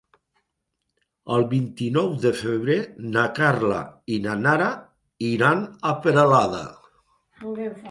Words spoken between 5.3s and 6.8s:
iran a Peralada.